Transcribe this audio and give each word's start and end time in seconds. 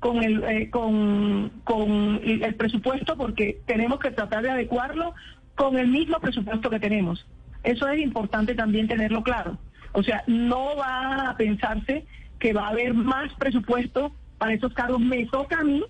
con 0.00 0.22
el, 0.22 0.44
eh, 0.44 0.70
con, 0.70 1.50
con 1.64 2.20
el 2.22 2.54
presupuesto 2.54 3.16
porque 3.16 3.60
tenemos 3.66 3.98
que 3.98 4.10
tratar 4.10 4.42
de 4.42 4.50
adecuarlo 4.50 5.14
con 5.54 5.78
el 5.78 5.88
mismo 5.88 6.18
presupuesto 6.20 6.70
que 6.70 6.80
tenemos. 6.80 7.26
Eso 7.62 7.88
es 7.88 8.00
importante 8.00 8.54
también 8.54 8.86
tenerlo 8.86 9.22
claro. 9.22 9.58
O 9.92 10.02
sea, 10.02 10.22
no 10.26 10.76
va 10.76 11.30
a 11.30 11.36
pensarse 11.36 12.04
que 12.38 12.52
va 12.52 12.66
a 12.66 12.70
haber 12.70 12.94
más 12.94 13.32
presupuesto 13.34 14.12
para 14.38 14.52
esos 14.52 14.72
cargos. 14.74 15.00
Me 15.00 15.24
toca 15.26 15.60
a 15.60 15.64
mí, 15.64 15.82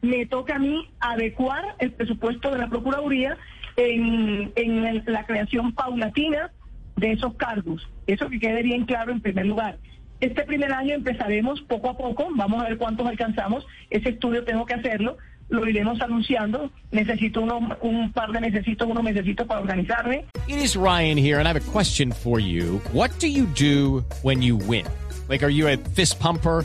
me 0.00 0.26
toca 0.26 0.56
a 0.56 0.58
mí 0.58 0.88
adecuar 0.98 1.76
el 1.78 1.92
presupuesto 1.92 2.50
de 2.50 2.58
la 2.58 2.68
Procuraduría 2.68 3.36
en, 3.76 4.52
en 4.56 5.04
la 5.06 5.26
creación 5.26 5.72
paulatina 5.72 6.50
de 6.96 7.12
esos 7.12 7.34
cargos. 7.34 7.86
Eso 8.06 8.28
que 8.28 8.40
quede 8.40 8.62
bien 8.62 8.86
claro 8.86 9.12
en 9.12 9.20
primer 9.20 9.46
lugar. 9.46 9.78
Este 10.20 10.44
primer 10.44 10.70
año 10.72 10.94
empezaremos 10.94 11.62
poco 11.62 11.88
a 11.88 11.96
poco, 11.96 12.28
vamos 12.36 12.62
a 12.62 12.68
ver 12.68 12.76
cuántos 12.76 13.06
alcanzamos. 13.06 13.66
Ese 13.88 14.10
estudio 14.10 14.44
tengo 14.44 14.66
que 14.66 14.74
hacerlo, 14.74 15.16
lo 15.48 15.66
iremos 15.66 16.00
anunciando. 16.02 16.70
Necesito 16.92 17.40
uno, 17.40 17.76
un 17.80 18.12
par 18.12 18.30
de 18.30 18.40
necesitos, 18.40 18.86
unos 18.86 19.02
necesitos 19.02 19.46
para 19.46 19.60
organizarme. 19.60 20.26
It 20.46 20.56
is 20.56 20.76
Ryan 20.76 21.16
here, 21.16 21.38
and 21.38 21.48
I 21.48 21.52
have 21.52 21.56
a 21.56 21.72
question 21.72 22.12
for 22.12 22.38
you. 22.38 22.80
What 22.92 23.10
do 23.18 23.28
you 23.28 23.46
do 23.46 24.04
when 24.22 24.42
you 24.42 24.56
win? 24.56 24.84
Like, 25.28 25.42
are 25.42 25.50
you 25.50 25.68
a 25.68 25.76
fist 25.76 26.18
pumper? 26.20 26.64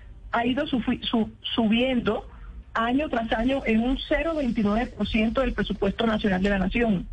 ha 0.31 0.45
ido 0.45 0.65
subiendo 1.55 2.27
año 2.73 3.09
tras 3.09 3.31
año 3.33 3.61
en 3.65 3.81
un 3.81 3.97
0,29% 3.97 5.33
del 5.33 5.53
presupuesto 5.53 6.05
nacional 6.05 6.41
de 6.41 6.49
la 6.49 6.59
Nación. 6.59 7.07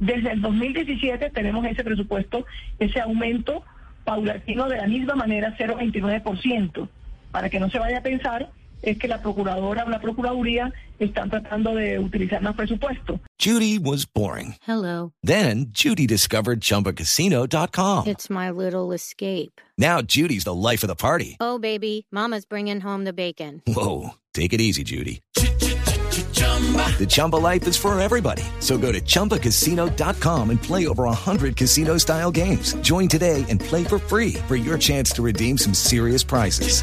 Desde 0.00 0.32
el 0.32 0.42
2017 0.42 1.30
tenemos 1.30 1.64
ese 1.64 1.84
presupuesto, 1.84 2.44
ese 2.78 3.00
aumento 3.00 3.62
paulatino 4.04 4.68
de 4.68 4.76
la 4.78 4.86
misma 4.86 5.14
manera, 5.14 5.56
0,29%. 5.58 6.88
Para 7.30 7.50
que 7.50 7.60
no 7.60 7.70
se 7.70 7.78
vaya 7.78 7.98
a 7.98 8.02
pensar 8.02 8.50
es 8.82 8.98
que 8.98 9.08
la 9.08 9.20
Procuradora 9.20 9.84
o 9.84 9.90
la 9.90 10.00
Procuraduría 10.00 10.72
están 10.98 11.30
tratando 11.30 11.74
de 11.74 11.98
utilizar 11.98 12.42
más 12.42 12.54
presupuesto. 12.54 13.20
Judy 13.38 13.78
was 13.78 14.06
boring. 14.06 14.56
Hello. 14.66 15.12
Then 15.22 15.66
Judy 15.70 16.06
discovered 16.06 16.60
ChumbaCasino.com. 16.60 18.06
It's 18.06 18.30
my 18.30 18.50
little 18.50 18.92
escape. 18.92 19.60
Now 19.76 20.00
Judy's 20.00 20.44
the 20.44 20.54
life 20.54 20.82
of 20.82 20.88
the 20.88 20.94
party. 20.94 21.36
Oh, 21.40 21.58
baby, 21.58 22.06
Mama's 22.10 22.44
bringing 22.46 22.80
home 22.80 23.04
the 23.04 23.12
bacon. 23.12 23.62
Whoa, 23.66 24.10
take 24.32 24.52
it 24.52 24.60
easy, 24.60 24.84
Judy. 24.84 25.20
The 25.34 27.06
Chumba 27.06 27.36
life 27.36 27.66
is 27.68 27.76
for 27.76 27.98
everybody. 28.00 28.42
So 28.60 28.78
go 28.78 28.90
to 28.90 29.00
ChumbaCasino.com 29.00 30.50
and 30.50 30.62
play 30.62 30.86
over 30.86 31.04
100 31.04 31.56
casino-style 31.56 32.30
games. 32.30 32.74
Join 32.76 33.06
today 33.08 33.44
and 33.50 33.60
play 33.60 33.84
for 33.84 33.98
free 33.98 34.34
for 34.48 34.56
your 34.56 34.78
chance 34.78 35.10
to 35.10 35.22
redeem 35.22 35.58
some 35.58 35.74
serious 35.74 36.24
prizes. 36.24 36.82